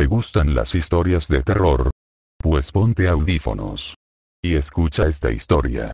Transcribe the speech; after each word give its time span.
¿Te 0.00 0.06
gustan 0.06 0.54
las 0.54 0.74
historias 0.74 1.28
de 1.28 1.42
terror? 1.42 1.90
Pues 2.42 2.72
ponte 2.72 3.06
audífonos. 3.06 3.96
Y 4.42 4.54
escucha 4.54 5.06
esta 5.06 5.30
historia. 5.30 5.92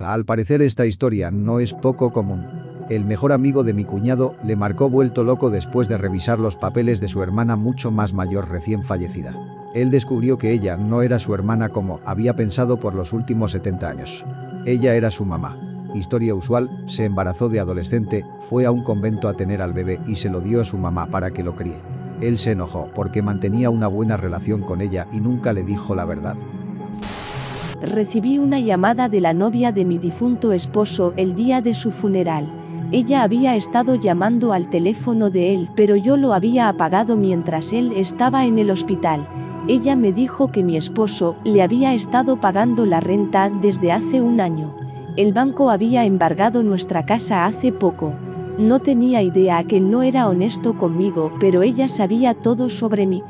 Al 0.00 0.24
parecer 0.24 0.62
esta 0.62 0.84
historia 0.84 1.30
no 1.30 1.60
es 1.60 1.72
poco 1.72 2.12
común. 2.12 2.44
El 2.90 3.04
mejor 3.04 3.30
amigo 3.30 3.62
de 3.62 3.72
mi 3.72 3.84
cuñado 3.84 4.34
le 4.42 4.56
marcó 4.56 4.90
vuelto 4.90 5.22
loco 5.22 5.50
después 5.50 5.86
de 5.86 5.96
revisar 5.96 6.40
los 6.40 6.56
papeles 6.56 6.98
de 6.98 7.06
su 7.06 7.22
hermana 7.22 7.54
mucho 7.54 7.92
más 7.92 8.12
mayor 8.12 8.48
recién 8.48 8.82
fallecida. 8.82 9.32
Él 9.72 9.92
descubrió 9.92 10.36
que 10.36 10.50
ella 10.50 10.76
no 10.76 11.02
era 11.02 11.20
su 11.20 11.34
hermana 11.34 11.68
como 11.68 12.00
había 12.04 12.34
pensado 12.34 12.80
por 12.80 12.96
los 12.96 13.12
últimos 13.12 13.52
70 13.52 13.88
años. 13.88 14.24
Ella 14.64 14.96
era 14.96 15.12
su 15.12 15.24
mamá. 15.24 15.56
Historia 15.94 16.34
usual, 16.34 16.82
se 16.88 17.04
embarazó 17.04 17.48
de 17.48 17.60
adolescente, 17.60 18.24
fue 18.40 18.66
a 18.66 18.72
un 18.72 18.82
convento 18.82 19.28
a 19.28 19.34
tener 19.34 19.62
al 19.62 19.72
bebé 19.72 20.00
y 20.08 20.16
se 20.16 20.30
lo 20.30 20.40
dio 20.40 20.62
a 20.62 20.64
su 20.64 20.78
mamá 20.78 21.06
para 21.06 21.30
que 21.30 21.44
lo 21.44 21.54
críe. 21.54 21.95
Él 22.20 22.38
se 22.38 22.52
enojó 22.52 22.88
porque 22.94 23.22
mantenía 23.22 23.70
una 23.70 23.88
buena 23.88 24.16
relación 24.16 24.62
con 24.62 24.80
ella 24.80 25.06
y 25.12 25.20
nunca 25.20 25.52
le 25.52 25.62
dijo 25.62 25.94
la 25.94 26.04
verdad. 26.04 26.36
Recibí 27.80 28.38
una 28.38 28.58
llamada 28.58 29.08
de 29.08 29.20
la 29.20 29.34
novia 29.34 29.70
de 29.70 29.84
mi 29.84 29.98
difunto 29.98 30.52
esposo 30.52 31.12
el 31.16 31.34
día 31.34 31.60
de 31.60 31.74
su 31.74 31.90
funeral. 31.90 32.50
Ella 32.90 33.22
había 33.22 33.54
estado 33.54 33.96
llamando 33.96 34.52
al 34.52 34.70
teléfono 34.70 35.28
de 35.28 35.52
él, 35.52 35.68
pero 35.76 35.96
yo 35.96 36.16
lo 36.16 36.32
había 36.32 36.68
apagado 36.68 37.16
mientras 37.16 37.72
él 37.72 37.92
estaba 37.94 38.46
en 38.46 38.58
el 38.58 38.70
hospital. 38.70 39.28
Ella 39.68 39.96
me 39.96 40.12
dijo 40.12 40.48
que 40.48 40.62
mi 40.62 40.76
esposo 40.76 41.36
le 41.44 41.60
había 41.60 41.92
estado 41.92 42.40
pagando 42.40 42.86
la 42.86 43.00
renta 43.00 43.50
desde 43.50 43.90
hace 43.92 44.22
un 44.22 44.40
año. 44.40 44.74
El 45.16 45.32
banco 45.32 45.70
había 45.70 46.04
embargado 46.04 46.62
nuestra 46.62 47.04
casa 47.04 47.46
hace 47.46 47.72
poco. 47.72 48.14
No 48.58 48.80
tenía 48.80 49.20
idea 49.20 49.62
que 49.64 49.82
no 49.82 50.02
era 50.02 50.28
honesto 50.28 50.78
conmigo, 50.78 51.30
pero 51.38 51.60
ella 51.60 51.90
sabía 51.90 52.32
todo 52.32 52.70
sobre 52.70 53.06
mí. 53.06 53.22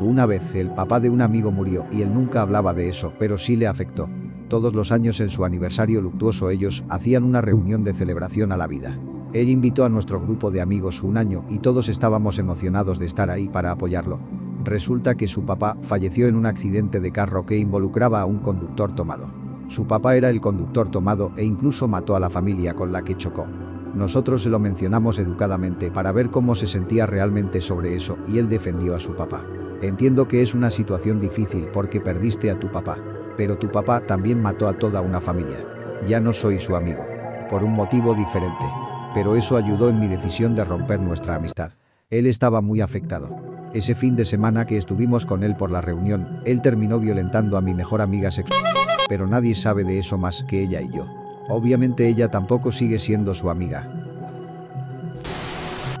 Una 0.00 0.24
vez 0.24 0.54
el 0.54 0.70
papá 0.70 0.98
de 0.98 1.10
un 1.10 1.20
amigo 1.20 1.50
murió 1.50 1.84
y 1.92 2.00
él 2.00 2.14
nunca 2.14 2.40
hablaba 2.40 2.72
de 2.72 2.88
eso, 2.88 3.12
pero 3.18 3.36
sí 3.36 3.54
le 3.54 3.66
afectó. 3.66 4.08
Todos 4.48 4.72
los 4.72 4.92
años 4.92 5.20
en 5.20 5.28
su 5.28 5.44
aniversario 5.44 6.00
luctuoso 6.00 6.48
ellos 6.48 6.84
hacían 6.88 7.22
una 7.22 7.42
reunión 7.42 7.84
de 7.84 7.92
celebración 7.92 8.50
a 8.50 8.56
la 8.56 8.66
vida. 8.66 8.98
Él 9.34 9.50
invitó 9.50 9.84
a 9.84 9.90
nuestro 9.90 10.18
grupo 10.22 10.50
de 10.50 10.62
amigos 10.62 11.02
un 11.02 11.18
año 11.18 11.44
y 11.50 11.58
todos 11.58 11.90
estábamos 11.90 12.38
emocionados 12.38 12.98
de 12.98 13.04
estar 13.04 13.28
ahí 13.28 13.48
para 13.50 13.72
apoyarlo. 13.72 14.20
Resulta 14.64 15.16
que 15.16 15.28
su 15.28 15.44
papá 15.44 15.76
falleció 15.82 16.28
en 16.28 16.36
un 16.36 16.46
accidente 16.46 16.98
de 17.00 17.12
carro 17.12 17.44
que 17.44 17.58
involucraba 17.58 18.22
a 18.22 18.24
un 18.24 18.38
conductor 18.38 18.94
tomado. 18.94 19.30
Su 19.68 19.86
papá 19.86 20.16
era 20.16 20.30
el 20.30 20.40
conductor 20.40 20.90
tomado 20.90 21.32
e 21.36 21.44
incluso 21.44 21.88
mató 21.88 22.16
a 22.16 22.20
la 22.20 22.30
familia 22.30 22.72
con 22.72 22.90
la 22.90 23.02
que 23.02 23.14
chocó. 23.14 23.46
Nosotros 23.94 24.42
se 24.42 24.50
lo 24.50 24.58
mencionamos 24.58 25.18
educadamente 25.18 25.90
para 25.90 26.12
ver 26.12 26.30
cómo 26.30 26.54
se 26.54 26.66
sentía 26.66 27.06
realmente 27.06 27.60
sobre 27.60 27.96
eso 27.96 28.18
y 28.28 28.38
él 28.38 28.48
defendió 28.48 28.94
a 28.94 29.00
su 29.00 29.14
papá. 29.14 29.44
Entiendo 29.80 30.28
que 30.28 30.42
es 30.42 30.54
una 30.54 30.70
situación 30.70 31.20
difícil 31.20 31.68
porque 31.72 32.00
perdiste 32.00 32.50
a 32.50 32.58
tu 32.58 32.70
papá, 32.70 32.98
pero 33.36 33.58
tu 33.58 33.70
papá 33.70 34.00
también 34.00 34.42
mató 34.42 34.68
a 34.68 34.78
toda 34.78 35.00
una 35.00 35.20
familia. 35.20 35.64
Ya 36.06 36.20
no 36.20 36.32
soy 36.32 36.58
su 36.58 36.76
amigo, 36.76 37.04
por 37.48 37.64
un 37.64 37.72
motivo 37.72 38.14
diferente, 38.14 38.66
pero 39.14 39.36
eso 39.36 39.56
ayudó 39.56 39.88
en 39.88 40.00
mi 40.00 40.08
decisión 40.08 40.54
de 40.54 40.64
romper 40.64 41.00
nuestra 41.00 41.36
amistad. 41.36 41.72
Él 42.10 42.26
estaba 42.26 42.60
muy 42.60 42.80
afectado. 42.80 43.36
Ese 43.74 43.94
fin 43.94 44.16
de 44.16 44.24
semana 44.24 44.66
que 44.66 44.78
estuvimos 44.78 45.26
con 45.26 45.42
él 45.42 45.54
por 45.56 45.70
la 45.70 45.80
reunión, 45.80 46.40
él 46.44 46.62
terminó 46.62 46.98
violentando 46.98 47.56
a 47.56 47.60
mi 47.60 47.74
mejor 47.74 48.00
amiga 48.00 48.30
sexual. 48.30 48.64
Pero 49.08 49.26
nadie 49.26 49.54
sabe 49.54 49.84
de 49.84 49.98
eso 49.98 50.18
más 50.18 50.44
que 50.48 50.62
ella 50.62 50.80
y 50.80 50.90
yo. 50.90 51.17
Obviamente 51.48 52.06
ella 52.06 52.30
tampoco 52.30 52.72
sigue 52.72 52.98
siendo 52.98 53.34
su 53.34 53.50
amiga. 53.50 53.88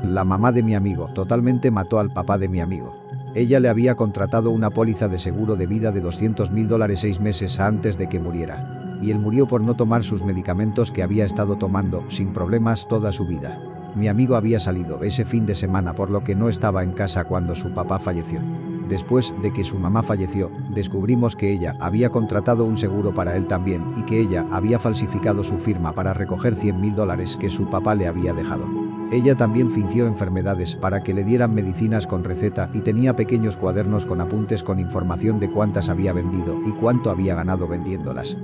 La 0.04 0.24
mamá 0.24 0.52
de 0.52 0.62
mi 0.62 0.74
amigo 0.74 1.08
totalmente 1.14 1.70
mató 1.70 1.98
al 1.98 2.12
papá 2.12 2.38
de 2.38 2.48
mi 2.48 2.60
amigo. 2.60 2.94
Ella 3.34 3.60
le 3.60 3.68
había 3.68 3.94
contratado 3.94 4.50
una 4.50 4.70
póliza 4.70 5.08
de 5.08 5.18
seguro 5.18 5.56
de 5.56 5.66
vida 5.66 5.90
de 5.90 6.00
200 6.00 6.50
mil 6.50 6.68
dólares 6.68 7.00
seis 7.00 7.20
meses 7.20 7.60
antes 7.60 7.98
de 7.98 8.08
que 8.08 8.20
muriera. 8.20 8.98
Y 9.02 9.10
él 9.10 9.18
murió 9.18 9.46
por 9.46 9.60
no 9.60 9.74
tomar 9.74 10.04
sus 10.04 10.24
medicamentos 10.24 10.92
que 10.92 11.02
había 11.02 11.24
estado 11.24 11.56
tomando 11.56 12.04
sin 12.10 12.32
problemas 12.32 12.88
toda 12.88 13.12
su 13.12 13.26
vida. 13.26 13.60
Mi 13.94 14.08
amigo 14.08 14.36
había 14.36 14.60
salido 14.60 15.02
ese 15.02 15.24
fin 15.24 15.46
de 15.46 15.54
semana 15.54 15.94
por 15.94 16.10
lo 16.10 16.24
que 16.24 16.34
no 16.34 16.48
estaba 16.48 16.82
en 16.82 16.92
casa 16.92 17.24
cuando 17.24 17.54
su 17.54 17.72
papá 17.72 17.98
falleció. 17.98 18.40
Después 18.88 19.34
de 19.42 19.52
que 19.52 19.64
su 19.64 19.78
mamá 19.78 20.02
falleció, 20.02 20.50
descubrimos 20.70 21.36
que 21.36 21.52
ella 21.52 21.76
había 21.78 22.08
contratado 22.10 22.64
un 22.64 22.78
seguro 22.78 23.12
para 23.12 23.36
él 23.36 23.46
también 23.46 23.84
y 23.96 24.02
que 24.02 24.18
ella 24.18 24.46
había 24.50 24.78
falsificado 24.78 25.44
su 25.44 25.58
firma 25.58 25.92
para 25.92 26.14
recoger 26.14 26.54
100 26.56 26.80
mil 26.80 26.94
dólares 26.94 27.36
que 27.38 27.50
su 27.50 27.68
papá 27.68 27.94
le 27.94 28.06
había 28.06 28.32
dejado. 28.32 28.66
Ella 29.10 29.34
también 29.34 29.70
fingió 29.70 30.06
enfermedades 30.06 30.74
para 30.74 31.02
que 31.02 31.14
le 31.14 31.24
dieran 31.24 31.54
medicinas 31.54 32.06
con 32.06 32.24
receta 32.24 32.70
y 32.72 32.80
tenía 32.80 33.16
pequeños 33.16 33.56
cuadernos 33.56 34.06
con 34.06 34.20
apuntes 34.20 34.62
con 34.62 34.78
información 34.78 35.38
de 35.40 35.50
cuántas 35.50 35.88
había 35.88 36.12
vendido 36.12 36.58
y 36.66 36.72
cuánto 36.72 37.10
había 37.10 37.34
ganado 37.34 37.68
vendiéndolas. 37.68 38.36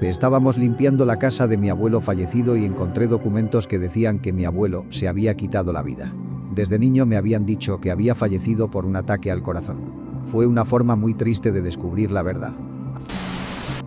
Estábamos 0.00 0.58
limpiando 0.58 1.04
la 1.04 1.18
casa 1.18 1.48
de 1.48 1.56
mi 1.56 1.70
abuelo 1.70 2.00
fallecido 2.00 2.56
y 2.56 2.64
encontré 2.64 3.06
documentos 3.06 3.66
que 3.66 3.78
decían 3.78 4.18
que 4.18 4.32
mi 4.32 4.44
abuelo 4.44 4.84
se 4.90 5.08
había 5.08 5.36
quitado 5.36 5.72
la 5.72 5.82
vida. 5.82 6.12
Desde 6.56 6.78
niño 6.78 7.04
me 7.04 7.18
habían 7.18 7.44
dicho 7.44 7.82
que 7.82 7.90
había 7.90 8.14
fallecido 8.14 8.70
por 8.70 8.86
un 8.86 8.96
ataque 8.96 9.30
al 9.30 9.42
corazón. 9.42 9.76
Fue 10.24 10.46
una 10.46 10.64
forma 10.64 10.96
muy 10.96 11.12
triste 11.12 11.52
de 11.52 11.60
descubrir 11.60 12.10
la 12.10 12.22
verdad. 12.22 12.54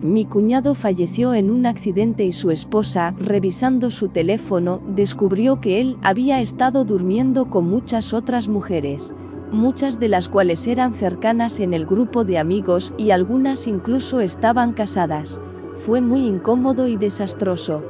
Mi 0.00 0.24
cuñado 0.24 0.76
falleció 0.76 1.34
en 1.34 1.50
un 1.50 1.66
accidente 1.66 2.24
y 2.24 2.30
su 2.30 2.52
esposa, 2.52 3.12
revisando 3.18 3.90
su 3.90 4.06
teléfono, 4.06 4.80
descubrió 4.86 5.60
que 5.60 5.80
él 5.80 5.98
había 6.00 6.40
estado 6.40 6.84
durmiendo 6.84 7.50
con 7.50 7.68
muchas 7.68 8.14
otras 8.14 8.46
mujeres, 8.46 9.14
muchas 9.50 9.98
de 9.98 10.06
las 10.06 10.28
cuales 10.28 10.64
eran 10.68 10.94
cercanas 10.94 11.58
en 11.58 11.74
el 11.74 11.86
grupo 11.86 12.22
de 12.22 12.38
amigos 12.38 12.94
y 12.96 13.10
algunas 13.10 13.66
incluso 13.66 14.20
estaban 14.20 14.74
casadas. 14.74 15.40
Fue 15.74 16.00
muy 16.00 16.24
incómodo 16.24 16.86
y 16.86 16.96
desastroso. 16.96 17.82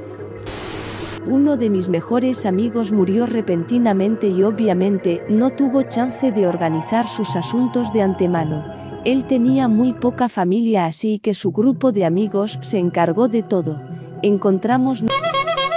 Uno 1.26 1.58
de 1.58 1.68
mis 1.68 1.90
mejores 1.90 2.46
amigos 2.46 2.92
murió 2.92 3.26
repentinamente 3.26 4.28
y 4.28 4.42
obviamente 4.42 5.22
no 5.28 5.50
tuvo 5.50 5.82
chance 5.82 6.32
de 6.32 6.46
organizar 6.46 7.08
sus 7.08 7.36
asuntos 7.36 7.92
de 7.92 8.00
antemano. 8.00 8.64
Él 9.04 9.26
tenía 9.26 9.68
muy 9.68 9.92
poca 9.92 10.28
familia 10.28 10.86
así 10.86 11.18
que 11.18 11.34
su 11.34 11.52
grupo 11.52 11.92
de 11.92 12.06
amigos 12.06 12.58
se 12.62 12.78
encargó 12.78 13.28
de 13.28 13.42
todo. 13.42 13.82
Encontramos 14.22 15.04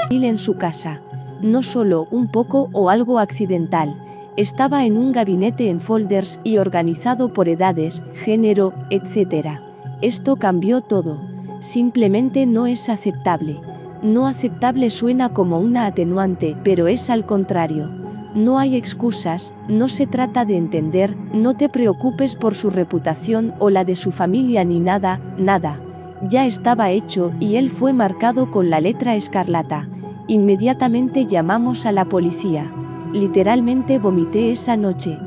en 0.09 0.38
su 0.38 0.56
casa. 0.56 1.02
No 1.42 1.62
solo 1.62 2.08
un 2.12 2.31
poco 2.31 2.70
o 2.72 2.90
algo 2.90 3.20
accidental. 3.20 4.00
Estaba 4.38 4.86
en 4.86 4.98
un 4.98 5.12
gabinete 5.12 5.70
en 5.70 5.81
folders 5.81 6.40
y 6.44 6.58
organizado 6.58 7.34
por 7.34 7.50
edades, 7.50 8.04
género, 8.14 8.74
etc. 8.90 9.60
Esto 10.02 10.38
cambió 10.38 10.81
todo. 10.81 11.20
Simplemente 11.60 12.46
no 12.46 12.66
es 12.66 12.90
aceptable. 12.90 13.60
No 14.03 14.28
aceptable 14.28 14.90
suena 14.90 15.30
como 15.30 15.59
una 15.59 15.86
atenuante, 15.86 16.58
pero 16.62 16.88
es 16.88 17.09
al 17.09 17.25
contrario. 17.25 17.90
No 18.36 18.59
hay 18.59 18.75
excusas, 18.75 19.53
no 19.69 19.88
se 19.88 20.08
trata 20.08 20.44
de 20.44 20.58
entender, 20.58 21.16
no 21.34 21.56
te 21.56 21.69
preocupes 21.69 22.36
por 22.36 22.53
su 22.53 22.69
reputación 22.69 23.53
o 23.59 23.69
la 23.69 23.86
de 23.86 23.96
su 23.96 24.12
familia 24.12 24.66
ni 24.66 24.81
nada, 24.81 25.22
nada. 25.38 25.80
Ya 26.28 26.46
estaba 26.46 26.92
hecho 26.92 27.31
y 27.40 27.56
él 27.56 27.69
fue 27.69 27.94
marcado 27.94 28.52
con 28.52 28.69
la 28.69 28.81
letra 28.81 29.16
escarlata. 29.16 29.88
Inmediatamente 30.28 31.25
llamamos 31.25 31.86
a 31.86 31.94
la 31.94 32.03
policía. 32.03 32.74
Literalmente 33.13 34.00
vomité 34.00 34.52
esa 34.52 34.75
noche. 34.75 35.18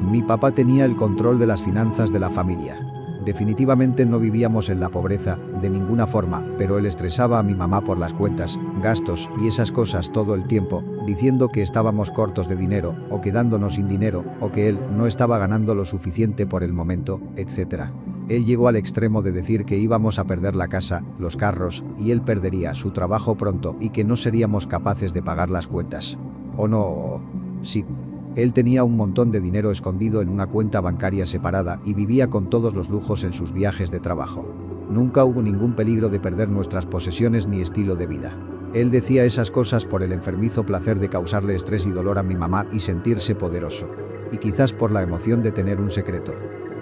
Mi 0.00 0.22
papá 0.22 0.52
tenía 0.52 0.86
el 0.86 0.96
control 0.96 1.38
de 1.38 1.48
las 1.48 1.60
finanzas 1.62 2.10
de 2.12 2.18
la 2.18 2.30
familia. 2.30 2.81
Definitivamente 3.24 4.04
no 4.04 4.18
vivíamos 4.18 4.68
en 4.68 4.80
la 4.80 4.88
pobreza, 4.88 5.38
de 5.60 5.70
ninguna 5.70 6.08
forma, 6.08 6.44
pero 6.58 6.78
él 6.78 6.86
estresaba 6.86 7.38
a 7.38 7.42
mi 7.42 7.54
mamá 7.54 7.82
por 7.82 7.98
las 7.98 8.12
cuentas, 8.12 8.58
gastos 8.82 9.30
y 9.40 9.46
esas 9.46 9.70
cosas 9.70 10.10
todo 10.10 10.34
el 10.34 10.48
tiempo, 10.48 10.82
diciendo 11.06 11.48
que 11.48 11.62
estábamos 11.62 12.10
cortos 12.10 12.48
de 12.48 12.56
dinero, 12.56 12.96
o 13.10 13.20
quedándonos 13.20 13.74
sin 13.74 13.88
dinero, 13.88 14.24
o 14.40 14.50
que 14.50 14.68
él 14.68 14.80
no 14.96 15.06
estaba 15.06 15.38
ganando 15.38 15.76
lo 15.76 15.84
suficiente 15.84 16.46
por 16.46 16.64
el 16.64 16.72
momento, 16.72 17.20
etc. 17.36 17.84
Él 18.28 18.44
llegó 18.44 18.66
al 18.66 18.76
extremo 18.76 19.22
de 19.22 19.30
decir 19.30 19.64
que 19.64 19.78
íbamos 19.78 20.18
a 20.18 20.24
perder 20.24 20.56
la 20.56 20.66
casa, 20.66 21.04
los 21.20 21.36
carros, 21.36 21.84
y 22.00 22.10
él 22.10 22.22
perdería 22.22 22.74
su 22.74 22.90
trabajo 22.90 23.36
pronto 23.36 23.76
y 23.78 23.90
que 23.90 24.02
no 24.02 24.16
seríamos 24.16 24.66
capaces 24.66 25.12
de 25.12 25.22
pagar 25.22 25.48
las 25.48 25.68
cuentas. 25.68 26.18
¿O 26.56 26.66
no? 26.66 27.22
Sí, 27.62 27.84
él 28.34 28.52
tenía 28.52 28.82
un 28.82 28.96
montón 28.96 29.30
de 29.30 29.40
dinero 29.40 29.70
escondido 29.70 30.22
en 30.22 30.28
una 30.28 30.46
cuenta 30.46 30.80
bancaria 30.80 31.26
separada 31.26 31.80
y 31.84 31.92
vivía 31.92 32.30
con 32.30 32.48
todos 32.48 32.74
los 32.74 32.88
lujos 32.88 33.24
en 33.24 33.32
sus 33.32 33.52
viajes 33.52 33.90
de 33.90 34.00
trabajo. 34.00 34.54
Nunca 34.88 35.24
hubo 35.24 35.42
ningún 35.42 35.74
peligro 35.74 36.08
de 36.08 36.20
perder 36.20 36.48
nuestras 36.48 36.86
posesiones 36.86 37.46
ni 37.46 37.60
estilo 37.60 37.94
de 37.94 38.06
vida. 38.06 38.36
Él 38.72 38.90
decía 38.90 39.24
esas 39.24 39.50
cosas 39.50 39.84
por 39.84 40.02
el 40.02 40.12
enfermizo 40.12 40.64
placer 40.64 40.98
de 40.98 41.10
causarle 41.10 41.54
estrés 41.54 41.86
y 41.86 41.90
dolor 41.90 42.18
a 42.18 42.22
mi 42.22 42.34
mamá 42.34 42.66
y 42.72 42.80
sentirse 42.80 43.34
poderoso. 43.34 43.88
Y 44.30 44.38
quizás 44.38 44.72
por 44.72 44.92
la 44.92 45.02
emoción 45.02 45.42
de 45.42 45.52
tener 45.52 45.78
un 45.78 45.90
secreto. 45.90 46.32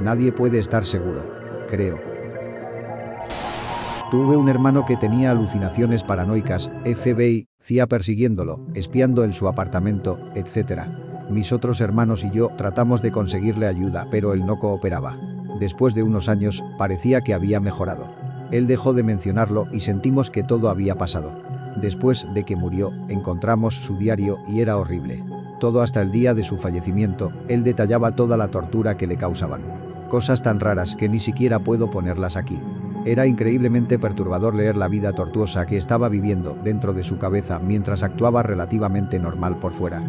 Nadie 0.00 0.30
puede 0.30 0.60
estar 0.60 0.86
seguro. 0.86 1.24
Creo. 1.68 1.98
Tuve 4.10 4.36
un 4.36 4.48
hermano 4.48 4.84
que 4.86 4.96
tenía 4.96 5.30
alucinaciones 5.30 6.02
paranoicas, 6.02 6.70
FBI, 6.84 7.48
CIA 7.60 7.86
persiguiéndolo, 7.86 8.66
espiando 8.74 9.24
en 9.24 9.32
su 9.32 9.46
apartamento, 9.46 10.18
etc. 10.34 11.09
Mis 11.30 11.52
otros 11.52 11.80
hermanos 11.80 12.24
y 12.24 12.30
yo 12.30 12.50
tratamos 12.56 13.02
de 13.02 13.12
conseguirle 13.12 13.68
ayuda, 13.68 14.08
pero 14.10 14.32
él 14.32 14.44
no 14.44 14.58
cooperaba. 14.58 15.16
Después 15.60 15.94
de 15.94 16.02
unos 16.02 16.28
años, 16.28 16.64
parecía 16.76 17.20
que 17.20 17.34
había 17.34 17.60
mejorado. 17.60 18.12
Él 18.50 18.66
dejó 18.66 18.94
de 18.94 19.04
mencionarlo 19.04 19.68
y 19.70 19.78
sentimos 19.78 20.28
que 20.32 20.42
todo 20.42 20.70
había 20.70 20.98
pasado. 20.98 21.40
Después 21.76 22.26
de 22.34 22.42
que 22.44 22.56
murió, 22.56 22.90
encontramos 23.08 23.76
su 23.76 23.96
diario 23.96 24.38
y 24.48 24.60
era 24.60 24.76
horrible. 24.76 25.24
Todo 25.60 25.82
hasta 25.82 26.02
el 26.02 26.10
día 26.10 26.34
de 26.34 26.42
su 26.42 26.58
fallecimiento, 26.58 27.32
él 27.46 27.62
detallaba 27.62 28.16
toda 28.16 28.36
la 28.36 28.48
tortura 28.48 28.96
que 28.96 29.06
le 29.06 29.16
causaban. 29.16 29.62
Cosas 30.08 30.42
tan 30.42 30.58
raras 30.58 30.96
que 30.96 31.08
ni 31.08 31.20
siquiera 31.20 31.60
puedo 31.60 31.90
ponerlas 31.90 32.36
aquí. 32.36 32.60
Era 33.04 33.26
increíblemente 33.26 34.00
perturbador 34.00 34.56
leer 34.56 34.76
la 34.76 34.88
vida 34.88 35.12
tortuosa 35.12 35.64
que 35.64 35.76
estaba 35.76 36.08
viviendo 36.08 36.58
dentro 36.64 36.92
de 36.92 37.04
su 37.04 37.18
cabeza 37.18 37.60
mientras 37.60 38.02
actuaba 38.02 38.42
relativamente 38.42 39.20
normal 39.20 39.58
por 39.60 39.72
fuera. 39.72 40.02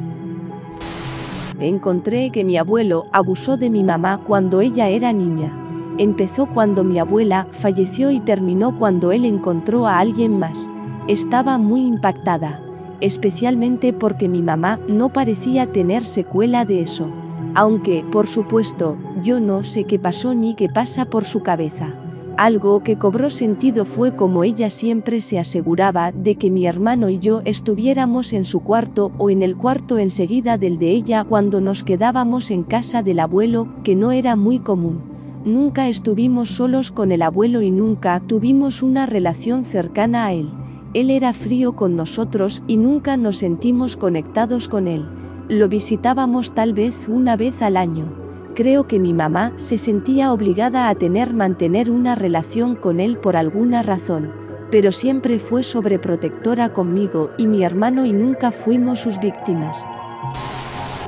Encontré 1.62 2.32
que 2.32 2.44
mi 2.44 2.58
abuelo 2.58 3.06
abusó 3.12 3.56
de 3.56 3.70
mi 3.70 3.84
mamá 3.84 4.20
cuando 4.26 4.62
ella 4.62 4.90
era 4.90 5.14
niña. 5.14 5.56
Empezó 6.00 6.48
cuando 6.48 6.84
mi 6.84 6.98
abuela 6.98 7.48
falleció 7.52 8.10
y 8.10 8.20
terminó 8.20 8.76
cuando 8.76 9.12
él 9.12 9.26
encontró 9.26 9.86
a 9.86 10.00
alguien 10.00 10.40
más. 10.40 10.72
Estaba 11.08 11.60
muy 11.60 11.86
impactada, 11.86 12.64
especialmente 13.00 13.94
porque 13.94 14.28
mi 14.28 14.42
mamá 14.42 14.80
no 14.88 15.10
parecía 15.10 15.72
tener 15.72 16.04
secuela 16.04 16.66
de 16.66 16.82
eso. 16.82 17.12
Aunque, 17.54 18.04
por 18.12 18.26
supuesto, 18.26 18.98
yo 19.22 19.40
no 19.40 19.64
sé 19.64 19.84
qué 19.84 20.00
pasó 20.00 20.34
ni 20.34 20.56
qué 20.56 20.68
pasa 20.68 21.06
por 21.06 21.26
su 21.26 21.44
cabeza. 21.44 21.94
Algo 22.38 22.82
que 22.82 22.98
cobró 22.98 23.30
sentido 23.30 23.86
fue 23.86 24.16
como 24.16 24.44
ella 24.44 24.70
siempre 24.70 25.22
se 25.22 25.38
aseguraba 25.38 26.12
de 26.12 26.36
que 26.36 26.50
mi 26.50 26.66
hermano 26.66 27.10
y 27.10 27.20
yo 27.20 27.42
estuviéramos 27.46 28.34
en 28.34 28.46
su 28.46 28.62
cuarto 28.62 29.12
o 29.18 29.30
en 29.30 29.44
el 29.44 29.58
cuarto 29.58 29.98
enseguida 30.00 30.58
del 30.58 30.80
de 30.80 30.92
ella 30.92 31.24
cuando 31.24 31.62
nos 31.62 31.84
quedábamos 31.84 32.50
en 32.50 32.64
casa 32.64 33.04
del 33.04 33.20
abuelo, 33.20 33.68
que 33.84 33.96
no 33.96 34.12
era 34.12 34.36
muy 34.36 34.60
común. 34.60 35.02
Nunca 35.46 35.90
estuvimos 35.90 36.50
solos 36.50 36.92
con 36.92 37.12
el 37.12 37.22
abuelo 37.22 37.62
y 37.62 37.72
nunca 37.72 38.20
tuvimos 38.20 38.82
una 38.82 39.06
relación 39.06 39.64
cercana 39.64 40.26
a 40.26 40.34
él. 40.34 40.52
Él 40.94 41.10
era 41.10 41.34
frío 41.34 41.76
con 41.76 41.96
nosotros 41.96 42.64
y 42.68 42.78
nunca 42.78 43.18
nos 43.18 43.38
sentimos 43.38 43.98
conectados 43.98 44.68
con 44.68 44.88
él. 44.88 45.08
Lo 45.48 45.68
visitábamos 45.68 46.54
tal 46.54 46.74
vez 46.74 47.08
una 47.08 47.36
vez 47.36 47.62
al 47.62 47.76
año. 47.76 48.21
Creo 48.62 48.86
que 48.86 49.00
mi 49.00 49.12
mamá 49.12 49.54
se 49.58 49.80
sentía 49.80 50.32
obligada 50.32 50.88
a 50.88 50.94
tener 50.94 51.34
mantener 51.34 51.90
una 51.90 52.14
relación 52.14 52.76
con 52.76 53.00
él 53.00 53.18
por 53.18 53.36
alguna 53.36 53.82
razón, 53.82 54.32
pero 54.70 54.92
siempre 54.92 55.40
fue 55.40 55.64
sobreprotectora 55.64 56.72
conmigo 56.72 57.32
y 57.40 57.48
mi 57.48 57.64
hermano 57.64 58.06
y 58.06 58.14
nunca 58.14 58.52
fuimos 58.52 59.00
sus 59.00 59.20
víctimas. 59.20 59.84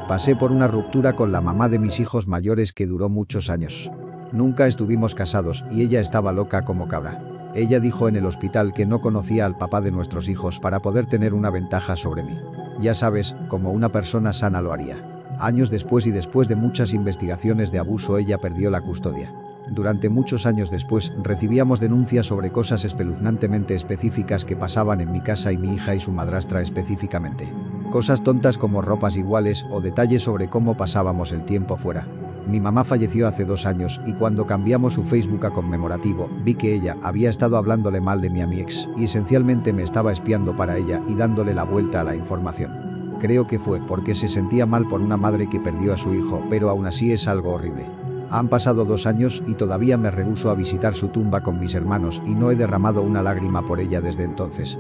Pasé 0.08 0.36
por 0.36 0.52
una 0.52 0.68
ruptura 0.68 1.14
con 1.14 1.32
la 1.32 1.42
mamá 1.42 1.70
de 1.70 1.78
mis 1.78 2.00
hijos 2.00 2.28
mayores 2.28 2.74
que 2.74 2.88
duró 2.88 3.08
muchos 3.08 3.52
años. 3.52 3.92
Nunca 4.32 4.66
estuvimos 4.66 5.14
casados 5.14 5.64
y 5.70 5.84
ella 5.84 6.02
estaba 6.02 6.32
loca 6.32 6.66
como 6.66 6.88
cabra. 6.88 7.24
Ella 7.54 7.80
dijo 7.80 8.08
en 8.08 8.16
el 8.16 8.26
hospital 8.26 8.74
que 8.74 8.88
no 8.88 9.00
conocía 9.00 9.46
al 9.46 9.60
papá 9.60 9.80
de 9.80 9.92
nuestros 9.92 10.28
hijos 10.28 10.60
para 10.60 10.80
poder 10.80 11.06
tener 11.06 11.36
una 11.36 11.52
ventaja 11.52 11.98
sobre 11.98 12.24
mí. 12.24 12.36
Ya 12.82 12.96
sabes, 12.96 13.36
como 13.48 13.72
una 13.72 13.92
persona 13.92 14.34
sana 14.34 14.60
lo 14.60 14.74
haría. 14.74 15.13
Años 15.40 15.70
después 15.70 16.08
y 16.08 16.12
después 16.12 16.48
de 16.48 16.56
muchas 16.56 16.94
investigaciones 16.94 17.72
de 17.72 17.80
abuso 17.80 18.18
ella 18.18 18.38
perdió 18.38 18.70
la 18.70 18.82
custodia. 18.82 19.34
Durante 19.70 20.10
muchos 20.10 20.46
años 20.46 20.70
después 20.70 21.14
recibíamos 21.22 21.80
denuncias 21.80 22.28
sobre 22.28 22.52
cosas 22.52 22.86
espeluznantemente 22.86 23.76
específicas 23.76 24.46
que 24.46 24.58
pasaban 24.58 25.02
en 25.02 25.12
mi 25.12 25.22
casa 25.22 25.52
y 25.52 25.58
mi 25.58 25.74
hija 25.74 25.96
y 25.96 26.00
su 26.00 26.12
madrastra 26.12 26.62
específicamente. 26.62 27.52
Cosas 27.90 28.24
tontas 28.24 28.58
como 28.58 28.82
ropas 28.82 29.16
iguales 29.16 29.66
o 29.72 29.80
detalles 29.80 30.24
sobre 30.24 30.50
cómo 30.50 30.76
pasábamos 30.76 31.32
el 31.32 31.46
tiempo 31.46 31.78
fuera. 31.78 32.08
Mi 32.48 32.60
mamá 32.60 32.84
falleció 32.84 33.28
hace 33.28 33.46
dos 33.46 33.66
años 33.66 34.02
y 34.06 34.14
cuando 34.14 34.46
cambiamos 34.46 34.96
su 34.96 35.04
Facebook 35.04 35.46
a 35.46 35.52
conmemorativo, 35.52 36.30
vi 36.44 36.56
que 36.56 36.74
ella 36.74 36.98
había 37.02 37.30
estado 37.30 37.56
hablándole 37.56 38.02
mal 38.02 38.20
de 38.20 38.30
mi 38.30 38.42
a 38.42 38.48
mi 38.48 38.60
ex 38.60 38.90
y 38.98 39.06
esencialmente 39.06 39.72
me 39.72 39.84
estaba 39.84 40.12
espiando 40.12 40.56
para 40.56 40.76
ella 40.76 41.02
y 41.08 41.16
dándole 41.16 41.54
la 41.54 41.64
vuelta 41.64 42.02
a 42.02 42.04
la 42.04 42.16
información. 42.16 42.83
Creo 43.20 43.48
que 43.48 43.60
fue 43.60 43.80
porque 43.86 44.16
se 44.16 44.28
sentía 44.28 44.66
mal 44.66 44.88
por 44.88 45.02
una 45.02 45.18
madre 45.18 45.50
que 45.50 45.60
perdió 45.60 45.94
a 45.94 45.98
su 45.98 46.14
hijo, 46.14 46.44
pero 46.50 46.70
aún 46.70 46.86
así 46.86 47.12
es 47.12 47.28
algo 47.28 47.54
horrible. 47.54 47.90
Han 48.30 48.48
pasado 48.48 48.84
dos 48.84 49.06
años 49.06 49.44
y 49.48 49.54
todavía 49.54 49.98
me 49.98 50.10
rehuso 50.10 50.50
a 50.50 50.56
visitar 50.56 50.96
su 50.96 51.10
tumba 51.10 51.44
con 51.44 51.60
mis 51.60 51.76
hermanos 51.76 52.22
y 52.26 52.34
no 52.34 52.50
he 52.50 52.56
derramado 52.56 53.02
una 53.02 53.22
lágrima 53.22 53.64
por 53.64 53.80
ella 53.80 54.02
desde 54.02 54.24
entonces. 54.24 54.78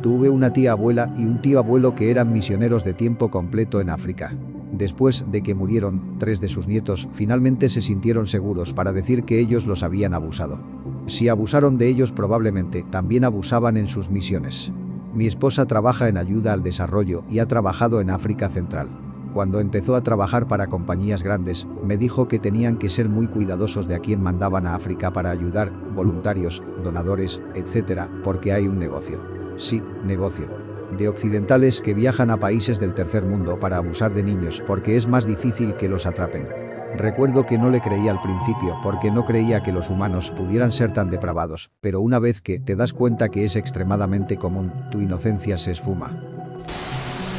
Tuve 0.00 0.30
una 0.30 0.52
tía 0.52 0.72
abuela 0.72 1.12
y 1.16 1.24
un 1.24 1.40
tío 1.42 1.58
abuelo 1.58 1.94
que 1.94 2.10
eran 2.10 2.32
misioneros 2.32 2.84
de 2.84 2.94
tiempo 2.94 3.30
completo 3.30 3.80
en 3.80 3.90
África. 3.90 4.34
Después 4.72 5.26
de 5.30 5.42
que 5.42 5.54
murieron, 5.54 6.18
tres 6.18 6.40
de 6.40 6.48
sus 6.48 6.66
nietos 6.66 7.08
finalmente 7.12 7.68
se 7.68 7.82
sintieron 7.82 8.26
seguros 8.26 8.72
para 8.72 8.92
decir 8.92 9.24
que 9.24 9.38
ellos 9.38 9.66
los 9.66 9.82
habían 9.82 10.14
abusado. 10.14 10.58
Si 11.06 11.28
abusaron 11.28 11.76
de 11.76 11.88
ellos 11.88 12.12
probablemente 12.12 12.82
también 12.90 13.24
abusaban 13.24 13.76
en 13.76 13.86
sus 13.86 14.10
misiones. 14.10 14.72
Mi 15.14 15.26
esposa 15.26 15.66
trabaja 15.66 16.08
en 16.08 16.16
ayuda 16.16 16.54
al 16.54 16.62
desarrollo 16.62 17.24
y 17.28 17.40
ha 17.40 17.46
trabajado 17.46 18.00
en 18.00 18.08
África 18.08 18.48
Central. 18.48 18.88
Cuando 19.34 19.60
empezó 19.60 19.94
a 19.94 20.02
trabajar 20.02 20.48
para 20.48 20.68
compañías 20.68 21.22
grandes, 21.22 21.66
me 21.84 21.98
dijo 21.98 22.28
que 22.28 22.38
tenían 22.38 22.78
que 22.78 22.88
ser 22.88 23.10
muy 23.10 23.26
cuidadosos 23.26 23.86
de 23.86 23.94
a 23.94 23.98
quién 23.98 24.22
mandaban 24.22 24.66
a 24.66 24.74
África 24.74 25.12
para 25.12 25.30
ayudar, 25.30 25.70
voluntarios, 25.94 26.62
donadores, 26.82 27.40
etc., 27.54 28.08
porque 28.24 28.52
hay 28.54 28.68
un 28.68 28.78
negocio. 28.78 29.20
Sí, 29.58 29.82
negocio. 30.04 30.48
De 30.96 31.08
occidentales 31.08 31.80
que 31.82 31.94
viajan 31.94 32.30
a 32.30 32.38
países 32.38 32.80
del 32.80 32.94
tercer 32.94 33.24
mundo 33.24 33.60
para 33.60 33.76
abusar 33.78 34.14
de 34.14 34.22
niños 34.22 34.62
porque 34.66 34.96
es 34.96 35.06
más 35.06 35.26
difícil 35.26 35.76
que 35.76 35.88
los 35.88 36.06
atrapen. 36.06 36.61
Recuerdo 36.96 37.46
que 37.46 37.56
no 37.56 37.70
le 37.70 37.80
creía 37.80 38.10
al 38.10 38.20
principio 38.20 38.78
porque 38.82 39.10
no 39.10 39.24
creía 39.24 39.62
que 39.62 39.72
los 39.72 39.88
humanos 39.88 40.30
pudieran 40.30 40.72
ser 40.72 40.92
tan 40.92 41.10
depravados, 41.10 41.70
pero 41.80 42.00
una 42.00 42.18
vez 42.18 42.42
que 42.42 42.60
te 42.60 42.76
das 42.76 42.92
cuenta 42.92 43.30
que 43.30 43.44
es 43.44 43.56
extremadamente 43.56 44.36
común, 44.36 44.72
tu 44.90 45.00
inocencia 45.00 45.56
se 45.56 45.70
esfuma. 45.70 46.22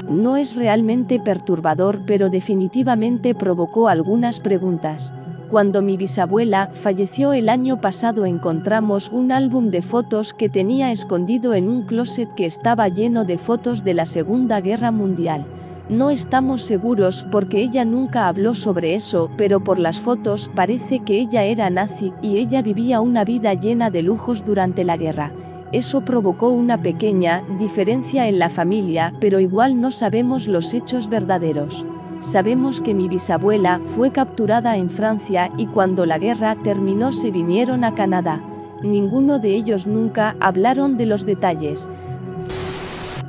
No 0.10 0.38
es 0.38 0.56
realmente 0.56 1.20
perturbador 1.20 2.02
pero 2.06 2.30
definitivamente 2.30 3.36
provocó 3.36 3.88
algunas 3.88 4.40
preguntas. 4.40 5.14
Cuando 5.50 5.84
mi 5.84 5.98
bisabuela 5.98 6.72
falleció 6.74 7.32
el 7.32 7.48
año 7.48 7.80
pasado 7.80 8.26
encontramos 8.26 9.10
un 9.10 9.32
álbum 9.32 9.70
de 9.70 9.84
fotos 9.84 10.34
que 10.34 10.50
tenía 10.50 10.92
escondido 10.92 11.54
en 11.54 11.70
un 11.70 11.84
closet 11.84 12.34
que 12.34 12.48
estaba 12.48 12.88
lleno 12.88 13.24
de 13.24 13.38
fotos 13.38 13.84
de 13.84 13.94
la 13.94 14.08
Segunda 14.08 14.62
Guerra 14.62 14.90
Mundial. 14.90 15.46
No 15.90 16.10
estamos 16.12 16.62
seguros 16.62 17.28
porque 17.30 17.62
ella 17.62 17.84
nunca 17.84 18.30
habló 18.30 18.54
sobre 18.54 18.96
eso, 18.96 19.30
pero 19.36 19.66
por 19.66 19.80
las 19.80 20.00
fotos 20.00 20.50
parece 20.56 21.02
que 21.02 21.20
ella 21.20 21.44
era 21.44 21.70
nazi 21.70 22.13
y 22.22 22.38
ella 22.38 22.62
vivía 22.62 23.02
una 23.02 23.25
vida 23.25 23.54
llena 23.54 23.90
de 23.90 24.02
lujos 24.02 24.46
durante 24.46 24.86
la 24.86 24.96
guerra. 24.96 25.34
Eso 25.74 26.06
provocó 26.06 26.50
una 26.50 26.82
pequeña 26.82 27.44
diferencia 27.60 28.30
en 28.30 28.40
la 28.40 28.50
familia, 28.50 29.13
pero 29.20 29.42
igual 29.42 29.82
no 29.82 29.92
sabemos 29.92 30.48
los 30.48 30.74
hechos 30.74 31.10
verdaderos. 31.10 31.86
Sabemos 32.22 32.80
que 32.80 32.94
mi 32.94 33.10
bisabuela 33.10 33.82
fue 33.86 34.12
capturada 34.12 34.78
en 34.78 34.90
Francia 34.90 35.52
y 35.58 35.68
cuando 35.68 36.06
la 36.06 36.18
guerra 36.18 36.56
terminó 36.63 37.12
se 37.12 37.30
vinieron 37.30 37.84
a 37.84 37.94
Canadá. 37.94 38.42
Ninguno 38.82 39.38
de 39.38 39.50
ellos 39.56 39.86
nunca 39.86 40.38
hablaron 40.40 40.96
de 40.96 41.08
los 41.08 41.25
detalles. 41.25 41.90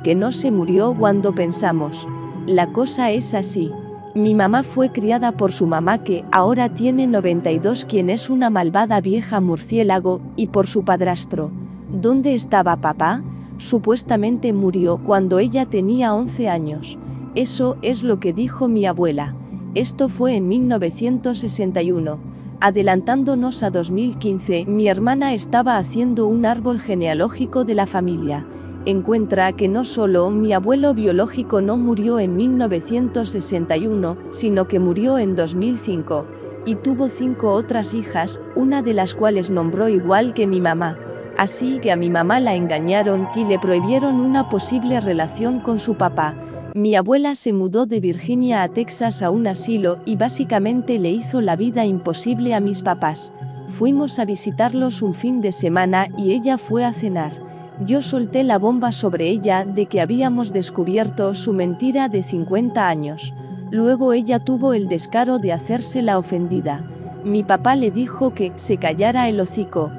Que 0.03 0.15
no 0.15 0.31
se 0.31 0.51
murió 0.51 0.95
cuando 0.97 1.35
pensamos. 1.35 2.07
La 2.47 2.71
cosa 2.71 3.09
es 3.09 3.33
así. 3.33 3.71
Mi 4.13 4.35
mamá 4.35 4.61
fue 4.61 4.91
criada 4.91 5.31
por 5.31 5.51
su 5.51 5.65
mamá 5.65 6.03
que 6.03 6.23
ahora 6.31 6.71
tiene 6.71 7.07
92 7.07 7.85
quien 7.85 8.11
es 8.11 8.29
una 8.29 8.51
malvada 8.51 9.01
vieja 9.01 9.41
murciélago, 9.41 10.21
y 10.35 10.47
por 10.47 10.67
su 10.67 10.85
padrastro. 10.85 11.49
¿Dónde 11.91 12.35
estaba 12.35 12.75
papá? 12.75 13.23
Supuestamente 13.57 14.53
murió 14.53 14.99
cuando 14.99 15.39
ella 15.39 15.65
tenía 15.65 16.13
11 16.13 16.47
años. 16.47 16.99
Eso 17.33 17.77
es 17.81 18.03
lo 18.03 18.19
que 18.19 18.31
dijo 18.31 18.67
mi 18.67 18.85
abuela. 18.85 19.35
Esto 19.73 20.07
fue 20.07 20.35
en 20.35 20.47
1961. 20.47 22.19
Adelantándonos 22.59 23.63
a 23.63 23.71
2015, 23.71 24.65
mi 24.65 24.87
hermana 24.87 25.33
estaba 25.33 25.77
haciendo 25.77 26.27
un 26.27 26.45
árbol 26.45 26.79
genealógico 26.79 27.65
de 27.65 27.73
la 27.73 27.87
familia 27.87 28.45
encuentra 28.85 29.51
que 29.53 29.67
no 29.67 29.83
solo 29.83 30.29
mi 30.29 30.53
abuelo 30.53 30.93
biológico 30.93 31.61
no 31.61 31.77
murió 31.77 32.19
en 32.19 32.35
1961, 32.35 34.17
sino 34.31 34.67
que 34.67 34.79
murió 34.79 35.17
en 35.17 35.35
2005, 35.35 36.25
y 36.65 36.75
tuvo 36.75 37.09
cinco 37.09 37.51
otras 37.51 37.93
hijas, 37.93 38.39
una 38.55 38.81
de 38.81 38.93
las 38.93 39.15
cuales 39.15 39.49
nombró 39.49 39.89
igual 39.89 40.33
que 40.33 40.47
mi 40.47 40.61
mamá. 40.61 40.97
Así 41.37 41.79
que 41.79 41.91
a 41.91 41.95
mi 41.95 42.09
mamá 42.09 42.39
la 42.39 42.55
engañaron 42.55 43.27
y 43.35 43.43
le 43.43 43.59
prohibieron 43.59 44.21
una 44.21 44.49
posible 44.49 45.01
relación 45.01 45.59
con 45.59 45.79
su 45.79 45.95
papá. 45.95 46.35
Mi 46.73 46.95
abuela 46.95 47.35
se 47.35 47.53
mudó 47.53 47.85
de 47.85 47.99
Virginia 47.99 48.63
a 48.63 48.67
Texas 48.69 49.21
a 49.21 49.29
un 49.29 49.47
asilo 49.47 49.99
y 50.05 50.15
básicamente 50.15 50.99
le 50.99 51.09
hizo 51.11 51.41
la 51.41 51.55
vida 51.55 51.85
imposible 51.85 52.53
a 52.53 52.59
mis 52.59 52.81
papás. 52.81 53.33
Fuimos 53.67 54.19
a 54.19 54.25
visitarlos 54.25 55.01
un 55.01 55.13
fin 55.13 55.41
de 55.41 55.51
semana 55.51 56.07
y 56.17 56.33
ella 56.33 56.57
fue 56.57 56.85
a 56.85 56.93
cenar. 56.93 57.44
Yo 57.81 58.01
solté 58.01 58.45
la 58.45 58.57
bomba 58.57 58.93
sobre 58.93 59.27
ella 59.27 59.65
de 59.65 59.87
que 59.87 59.99
habíamos 59.99 60.53
descubierto 60.53 61.33
su 61.33 61.51
mentira 61.51 62.07
de 62.07 62.23
50 62.23 62.87
años. 62.87 63.33
Luego 63.69 64.13
ella 64.13 64.39
tuvo 64.39 64.73
el 64.73 64.87
descaro 64.87 65.39
de 65.39 65.51
hacerse 65.51 66.01
la 66.01 66.17
ofendida. 66.17 66.89
Mi 67.25 67.43
papá 67.43 67.75
le 67.75 67.91
dijo 67.91 68.33
que 68.33 68.53
se 68.55 68.77
callara 68.77 69.27
el 69.27 69.41
hocico. 69.41 69.91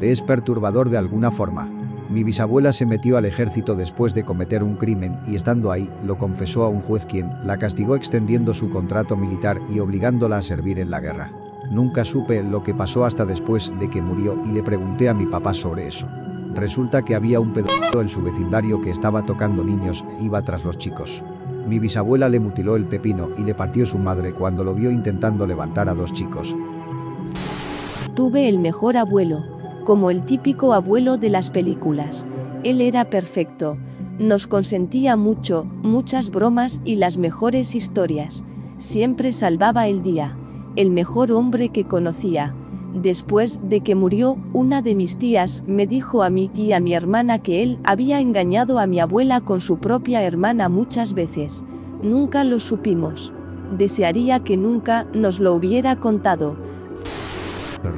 Es 0.00 0.20
perturbador 0.20 0.90
de 0.90 0.98
alguna 0.98 1.30
forma. 1.30 1.70
Mi 2.10 2.22
bisabuela 2.22 2.74
se 2.74 2.84
metió 2.84 3.16
al 3.16 3.24
ejército 3.24 3.74
después 3.74 4.12
de 4.12 4.24
cometer 4.24 4.62
un 4.62 4.76
crimen 4.76 5.20
y 5.26 5.36
estando 5.36 5.72
ahí, 5.72 5.88
lo 6.04 6.18
confesó 6.18 6.64
a 6.64 6.68
un 6.68 6.82
juez 6.82 7.06
quien 7.06 7.32
la 7.46 7.56
castigó 7.56 7.96
extendiendo 7.96 8.52
su 8.52 8.68
contrato 8.68 9.16
militar 9.16 9.58
y 9.72 9.78
obligándola 9.78 10.36
a 10.36 10.42
servir 10.42 10.78
en 10.78 10.90
la 10.90 11.00
guerra. 11.00 11.32
Nunca 11.70 12.04
supe 12.04 12.42
lo 12.42 12.62
que 12.62 12.74
pasó 12.74 13.06
hasta 13.06 13.24
después 13.24 13.72
de 13.80 13.88
que 13.88 14.02
murió 14.02 14.38
y 14.44 14.52
le 14.52 14.62
pregunté 14.62 15.08
a 15.08 15.14
mi 15.14 15.24
papá 15.24 15.54
sobre 15.54 15.86
eso. 15.88 16.06
Resulta 16.54 17.02
que 17.02 17.14
había 17.14 17.40
un 17.40 17.52
pedófilo 17.52 18.00
en 18.00 18.08
su 18.08 18.22
vecindario 18.22 18.80
que 18.80 18.90
estaba 18.90 19.24
tocando 19.24 19.64
niños 19.64 20.04
e 20.18 20.24
iba 20.24 20.42
tras 20.42 20.64
los 20.64 20.78
chicos. 20.78 21.22
Mi 21.66 21.78
bisabuela 21.78 22.28
le 22.28 22.40
mutiló 22.40 22.76
el 22.76 22.86
pepino 22.86 23.30
y 23.38 23.42
le 23.42 23.54
partió 23.54 23.86
su 23.86 23.98
madre 23.98 24.34
cuando 24.34 24.64
lo 24.64 24.74
vio 24.74 24.90
intentando 24.90 25.46
levantar 25.46 25.88
a 25.88 25.94
dos 25.94 26.12
chicos. 26.12 26.54
Tuve 28.14 28.48
el 28.48 28.58
mejor 28.58 28.96
abuelo, 28.96 29.44
como 29.84 30.10
el 30.10 30.24
típico 30.24 30.74
abuelo 30.74 31.16
de 31.16 31.30
las 31.30 31.50
películas. 31.50 32.26
Él 32.64 32.80
era 32.80 33.08
perfecto, 33.08 33.78
nos 34.18 34.46
consentía 34.46 35.16
mucho, 35.16 35.64
muchas 35.82 36.30
bromas 36.30 36.80
y 36.84 36.96
las 36.96 37.16
mejores 37.16 37.74
historias. 37.74 38.44
Siempre 38.78 39.32
salvaba 39.32 39.88
el 39.88 40.02
día. 40.02 40.36
El 40.76 40.90
mejor 40.90 41.32
hombre 41.32 41.70
que 41.70 41.84
conocía. 41.84 42.54
Después 42.94 43.60
de 43.62 43.80
que 43.80 43.94
murió, 43.94 44.36
una 44.52 44.82
de 44.82 44.94
mis 44.94 45.16
tías 45.16 45.64
me 45.66 45.86
dijo 45.86 46.22
a 46.22 46.28
mí 46.28 46.50
y 46.54 46.72
a 46.72 46.80
mi 46.80 46.92
hermana 46.92 47.38
que 47.38 47.62
él 47.62 47.78
había 47.84 48.20
engañado 48.20 48.78
a 48.78 48.86
mi 48.86 49.00
abuela 49.00 49.40
con 49.40 49.60
su 49.60 49.78
propia 49.78 50.22
hermana 50.22 50.68
muchas 50.68 51.14
veces. 51.14 51.64
Nunca 52.02 52.44
lo 52.44 52.58
supimos. 52.58 53.32
Desearía 53.78 54.44
que 54.44 54.58
nunca 54.58 55.06
nos 55.14 55.40
lo 55.40 55.54
hubiera 55.54 55.96
contado. 55.96 56.56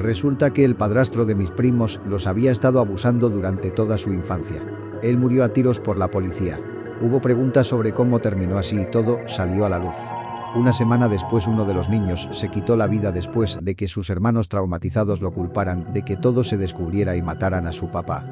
Resulta 0.01 0.51
que 0.51 0.63
el 0.63 0.75
padrastro 0.75 1.25
de 1.25 1.35
mis 1.35 1.51
primos 1.51 1.99
los 2.07 2.25
había 2.25 2.51
estado 2.51 2.79
abusando 2.79 3.29
durante 3.29 3.71
toda 3.71 3.97
su 3.97 4.13
infancia. 4.13 4.63
Él 5.03 5.17
murió 5.17 5.43
a 5.43 5.49
tiros 5.49 5.79
por 5.81 5.97
la 5.97 6.09
policía. 6.09 6.59
Hubo 7.01 7.19
preguntas 7.19 7.67
sobre 7.67 7.93
cómo 7.93 8.19
terminó 8.19 8.57
así 8.57 8.79
y 8.79 8.85
todo 8.89 9.19
salió 9.27 9.65
a 9.65 9.69
la 9.69 9.79
luz. 9.79 10.24
Una 10.55 10.71
semana 10.71 11.09
después 11.09 11.47
uno 11.47 11.65
de 11.65 11.73
los 11.73 11.89
niños 11.89 12.29
se 12.31 12.47
quitó 12.47 12.77
la 12.77 12.87
vida 12.87 13.11
después 13.11 13.59
de 13.61 13.75
que 13.75 13.89
sus 13.89 14.09
hermanos 14.09 14.47
traumatizados 14.47 15.19
lo 15.19 15.33
culparan 15.33 15.91
de 15.93 16.03
que 16.03 16.15
todo 16.15 16.45
se 16.45 16.55
descubriera 16.55 17.17
y 17.17 17.21
mataran 17.21 17.67
a 17.67 17.73
su 17.73 17.89
papá. 17.89 18.25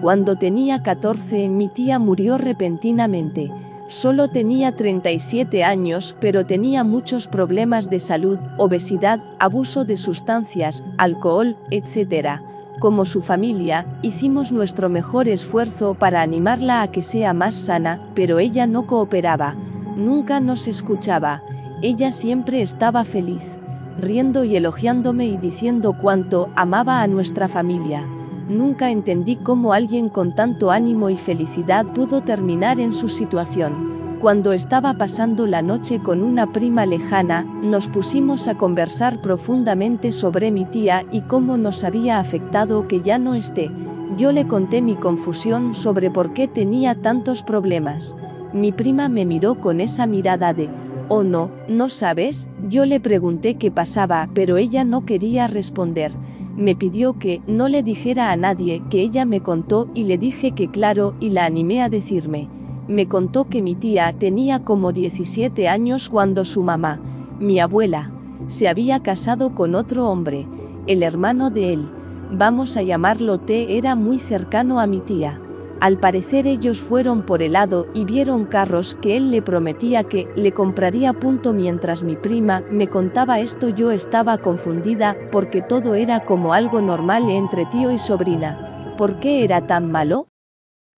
Cuando 0.00 0.36
tenía 0.36 0.82
14 0.82 1.50
mi 1.50 1.68
tía 1.68 1.98
murió 1.98 2.38
repentinamente. 2.38 3.52
Solo 3.86 4.28
tenía 4.28 4.76
37 4.76 5.62
años, 5.62 6.16
pero 6.20 6.46
tenía 6.46 6.84
muchos 6.84 7.28
problemas 7.28 7.90
de 7.90 8.00
salud, 8.00 8.38
obesidad, 8.56 9.22
abuso 9.38 9.84
de 9.84 9.98
sustancias, 9.98 10.84
alcohol, 10.96 11.58
etc. 11.70 12.40
Como 12.80 13.04
su 13.04 13.20
familia, 13.20 13.98
hicimos 14.00 14.52
nuestro 14.52 14.88
mejor 14.88 15.28
esfuerzo 15.28 15.92
para 15.92 16.22
animarla 16.22 16.80
a 16.80 16.90
que 16.90 17.02
sea 17.02 17.34
más 17.34 17.54
sana, 17.54 18.08
pero 18.14 18.38
ella 18.38 18.66
no 18.66 18.86
cooperaba. 18.86 19.54
Nunca 19.96 20.40
nos 20.40 20.66
escuchaba. 20.66 21.42
Ella 21.80 22.10
siempre 22.10 22.62
estaba 22.62 23.04
feliz, 23.04 23.58
riendo 24.00 24.42
y 24.42 24.56
elogiándome 24.56 25.26
y 25.26 25.36
diciendo 25.36 25.96
cuánto 26.00 26.48
amaba 26.56 27.02
a 27.02 27.06
nuestra 27.06 27.48
familia. 27.48 28.04
Nunca 28.48 28.90
entendí 28.90 29.36
cómo 29.36 29.72
alguien 29.72 30.08
con 30.08 30.34
tanto 30.34 30.70
ánimo 30.70 31.10
y 31.10 31.16
felicidad 31.16 31.86
pudo 31.86 32.22
terminar 32.22 32.80
en 32.80 32.92
su 32.92 33.08
situación. 33.08 34.18
Cuando 34.20 34.52
estaba 34.52 34.94
pasando 34.94 35.46
la 35.46 35.62
noche 35.62 36.00
con 36.00 36.22
una 36.22 36.50
prima 36.50 36.86
lejana, 36.86 37.44
nos 37.44 37.88
pusimos 37.88 38.48
a 38.48 38.56
conversar 38.56 39.20
profundamente 39.20 40.12
sobre 40.12 40.50
mi 40.50 40.64
tía 40.64 41.04
y 41.12 41.20
cómo 41.22 41.56
nos 41.56 41.84
había 41.84 42.18
afectado 42.18 42.88
que 42.88 43.00
ya 43.00 43.18
no 43.18 43.34
esté. 43.34 43.70
Yo 44.16 44.32
le 44.32 44.46
conté 44.46 44.82
mi 44.82 44.96
confusión 44.96 45.72
sobre 45.74 46.10
por 46.10 46.32
qué 46.32 46.48
tenía 46.48 46.94
tantos 46.94 47.42
problemas. 47.42 48.16
Mi 48.54 48.72
prima 48.72 49.10
me 49.10 49.26
miró 49.26 49.60
con 49.60 49.82
esa 49.82 50.06
mirada 50.06 50.54
de, 50.54 50.70
oh 51.08 51.22
no, 51.22 51.50
¿no 51.68 51.90
sabes? 51.90 52.48
Yo 52.70 52.86
le 52.86 53.00
pregunté 53.00 53.56
qué 53.56 53.70
pasaba, 53.70 54.30
pero 54.32 54.56
ella 54.56 54.84
no 54.84 55.04
quería 55.04 55.46
responder 55.46 56.12
me 56.56 56.76
pidió 56.76 57.18
que 57.18 57.42
no 57.46 57.68
le 57.68 57.82
dijera 57.82 58.30
a 58.30 58.36
nadie 58.36 58.82
que 58.88 59.00
ella 59.00 59.24
me 59.24 59.40
contó 59.40 59.88
y 59.94 60.04
le 60.04 60.18
dije 60.18 60.52
que 60.52 60.70
claro 60.70 61.14
y 61.18 61.30
la 61.30 61.46
animé 61.46 61.82
a 61.82 61.88
decirme. 61.88 62.48
Me 62.86 63.08
contó 63.08 63.48
que 63.48 63.62
mi 63.62 63.74
tía 63.74 64.14
tenía 64.16 64.62
como 64.62 64.92
17 64.92 65.68
años 65.68 66.08
cuando 66.08 66.44
su 66.44 66.62
mamá, 66.62 67.00
mi 67.40 67.58
abuela, 67.58 68.12
se 68.46 68.68
había 68.68 69.02
casado 69.02 69.54
con 69.54 69.74
otro 69.74 70.08
hombre, 70.08 70.46
el 70.86 71.02
hermano 71.02 71.50
de 71.50 71.72
él, 71.72 71.90
vamos 72.30 72.76
a 72.76 72.82
llamarlo 72.82 73.40
T, 73.40 73.78
era 73.78 73.96
muy 73.96 74.18
cercano 74.18 74.80
a 74.80 74.86
mi 74.86 75.00
tía. 75.00 75.40
Al 75.84 75.98
parecer 75.98 76.46
ellos 76.46 76.80
fueron 76.80 77.26
por 77.26 77.42
helado 77.42 77.88
y 77.92 78.06
vieron 78.06 78.46
carros 78.46 78.96
que 79.02 79.18
él 79.18 79.30
le 79.30 79.42
prometía 79.42 80.02
que 80.04 80.26
le 80.34 80.52
compraría 80.52 81.12
punto 81.12 81.52
mientras 81.52 82.02
mi 82.02 82.16
prima 82.16 82.62
me 82.70 82.88
contaba 82.88 83.38
esto 83.40 83.68
yo 83.68 83.90
estaba 83.90 84.38
confundida 84.38 85.14
porque 85.30 85.60
todo 85.60 85.94
era 85.94 86.24
como 86.24 86.54
algo 86.54 86.80
normal 86.80 87.28
entre 87.28 87.66
tío 87.66 87.90
y 87.90 87.98
sobrina. 87.98 88.94
¿Por 88.96 89.20
qué 89.20 89.44
era 89.44 89.66
tan 89.66 89.92
malo? 89.92 90.28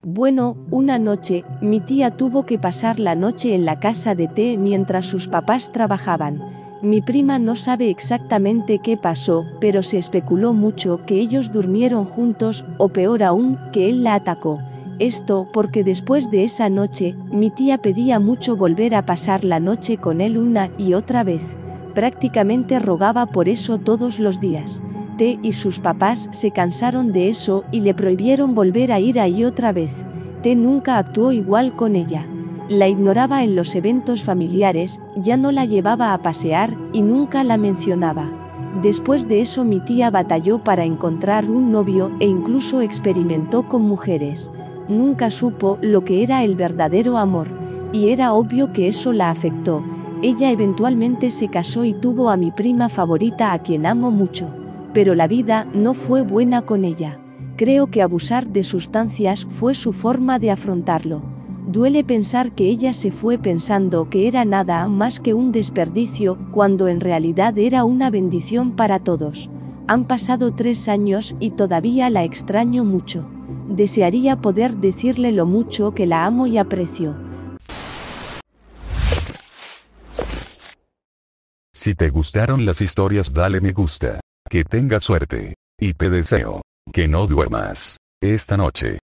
Bueno, 0.04 0.56
una 0.70 1.00
noche, 1.00 1.44
mi 1.60 1.80
tía 1.80 2.16
tuvo 2.16 2.46
que 2.46 2.60
pasar 2.60 3.00
la 3.00 3.16
noche 3.16 3.56
en 3.56 3.64
la 3.64 3.80
casa 3.80 4.14
de 4.14 4.28
T 4.28 4.56
mientras 4.56 5.04
sus 5.06 5.26
papás 5.26 5.72
trabajaban. 5.72 6.40
Mi 6.80 7.00
prima 7.00 7.40
no 7.40 7.56
sabe 7.56 7.90
exactamente 7.90 8.78
qué 8.78 8.96
pasó, 8.96 9.46
pero 9.60 9.82
se 9.82 9.98
especuló 9.98 10.52
mucho 10.52 11.04
que 11.06 11.16
ellos 11.16 11.50
durmieron 11.50 12.04
juntos, 12.04 12.64
o 12.78 12.90
peor 12.90 13.24
aún, 13.24 13.58
que 13.72 13.88
él 13.88 14.04
la 14.04 14.14
atacó. 14.14 14.60
Esto 14.98 15.46
porque 15.52 15.84
después 15.84 16.30
de 16.30 16.44
esa 16.44 16.70
noche, 16.70 17.16
mi 17.30 17.50
tía 17.50 17.76
pedía 17.76 18.18
mucho 18.18 18.56
volver 18.56 18.94
a 18.94 19.04
pasar 19.04 19.44
la 19.44 19.60
noche 19.60 19.98
con 19.98 20.22
él 20.22 20.38
una 20.38 20.70
y 20.78 20.94
otra 20.94 21.22
vez. 21.22 21.42
Prácticamente 21.94 22.78
rogaba 22.78 23.26
por 23.26 23.50
eso 23.50 23.76
todos 23.76 24.18
los 24.18 24.40
días. 24.40 24.82
T 25.18 25.38
y 25.42 25.52
sus 25.52 25.80
papás 25.80 26.30
se 26.32 26.50
cansaron 26.50 27.12
de 27.12 27.28
eso 27.28 27.64
y 27.70 27.80
le 27.80 27.92
prohibieron 27.92 28.54
volver 28.54 28.90
a 28.90 28.98
ir 28.98 29.20
ahí 29.20 29.44
otra 29.44 29.70
vez. 29.72 29.92
T 30.42 30.56
nunca 30.56 30.96
actuó 30.96 31.30
igual 31.30 31.76
con 31.76 31.94
ella. 31.94 32.26
La 32.70 32.88
ignoraba 32.88 33.44
en 33.44 33.54
los 33.54 33.74
eventos 33.74 34.22
familiares, 34.22 35.00
ya 35.14 35.36
no 35.36 35.52
la 35.52 35.66
llevaba 35.66 36.14
a 36.14 36.22
pasear 36.22 36.74
y 36.94 37.02
nunca 37.02 37.44
la 37.44 37.58
mencionaba. 37.58 38.30
Después 38.80 39.28
de 39.28 39.42
eso 39.42 39.62
mi 39.64 39.80
tía 39.80 40.10
batalló 40.10 40.64
para 40.64 40.84
encontrar 40.84 41.50
un 41.50 41.70
novio 41.70 42.12
e 42.18 42.26
incluso 42.26 42.80
experimentó 42.80 43.68
con 43.68 43.82
mujeres 43.82 44.50
nunca 44.88 45.30
supo 45.30 45.78
lo 45.80 46.04
que 46.04 46.22
era 46.22 46.44
el 46.44 46.56
verdadero 46.56 47.18
amor, 47.18 47.48
y 47.92 48.08
era 48.08 48.32
obvio 48.32 48.72
que 48.72 48.88
eso 48.88 49.12
la 49.12 49.30
afectó. 49.30 49.82
Ella 50.22 50.50
eventualmente 50.50 51.30
se 51.30 51.48
casó 51.48 51.84
y 51.84 51.92
tuvo 51.92 52.30
a 52.30 52.36
mi 52.36 52.50
prima 52.50 52.88
favorita 52.88 53.52
a 53.52 53.58
quien 53.60 53.86
amo 53.86 54.10
mucho, 54.10 54.50
pero 54.92 55.14
la 55.14 55.28
vida 55.28 55.66
no 55.74 55.94
fue 55.94 56.22
buena 56.22 56.62
con 56.62 56.84
ella. 56.84 57.20
Creo 57.56 57.88
que 57.88 58.02
abusar 58.02 58.48
de 58.48 58.64
sustancias 58.64 59.46
fue 59.48 59.74
su 59.74 59.92
forma 59.92 60.38
de 60.38 60.50
afrontarlo. 60.50 61.22
Duele 61.66 62.04
pensar 62.04 62.52
que 62.52 62.68
ella 62.68 62.92
se 62.92 63.10
fue 63.10 63.38
pensando 63.38 64.08
que 64.08 64.28
era 64.28 64.44
nada 64.44 64.88
más 64.88 65.20
que 65.20 65.34
un 65.34 65.52
desperdicio, 65.52 66.38
cuando 66.52 66.86
en 66.88 67.00
realidad 67.00 67.58
era 67.58 67.84
una 67.84 68.08
bendición 68.08 68.72
para 68.72 69.00
todos. 69.00 69.50
Han 69.88 70.04
pasado 70.04 70.54
tres 70.54 70.88
años 70.88 71.36
y 71.40 71.50
todavía 71.50 72.08
la 72.08 72.24
extraño 72.24 72.84
mucho. 72.84 73.28
Desearía 73.76 74.36
poder 74.36 74.78
decirle 74.78 75.32
lo 75.32 75.44
mucho 75.44 75.92
que 75.92 76.06
la 76.06 76.24
amo 76.24 76.46
y 76.46 76.56
aprecio. 76.56 77.14
Si 81.74 81.94
te 81.94 82.08
gustaron 82.08 82.64
las 82.64 82.80
historias 82.80 83.34
dale 83.34 83.60
me 83.60 83.72
gusta. 83.72 84.20
Que 84.48 84.64
tengas 84.64 85.02
suerte. 85.02 85.56
Y 85.78 85.92
te 85.92 86.08
deseo 86.08 86.62
que 86.90 87.06
no 87.06 87.26
duermas 87.26 87.98
esta 88.22 88.56
noche. 88.56 88.98